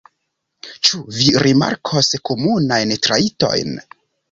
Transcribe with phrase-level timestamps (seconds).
[0.87, 3.79] Ĉu vi rimarkos komunajn trajtojn?